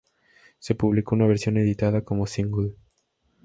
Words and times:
Se 0.57 0.73
publicó 0.73 1.13
una 1.13 1.27
versión 1.27 1.57
editada 1.57 2.01
como 2.01 2.25
single. 2.25 2.73